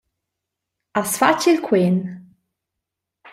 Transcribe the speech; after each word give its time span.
Has 0.95 1.13
fatg 1.19 1.45
il 1.51 1.59
quen? 1.67 1.97